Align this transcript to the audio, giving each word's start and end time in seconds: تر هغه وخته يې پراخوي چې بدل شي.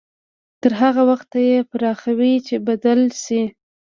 تر 0.61 0.71
هغه 0.81 1.01
وخته 1.11 1.37
يې 1.49 1.57
پراخوي 1.71 2.33
چې 2.47 2.55
بدل 2.67 2.99
شي. 3.23 3.43